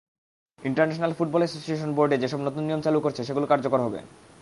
International 0.59 1.11
football 1.17 1.41
association 1.43 1.89
board 1.97 2.11
যেসব 2.23 2.39
নতুন 2.47 2.63
নিয়ম 2.67 2.81
চালু 2.85 2.99
করেছে, 3.03 3.21
সেগুলো 3.27 3.45
কার্যকর 3.51 3.79
হবে। 3.85 3.99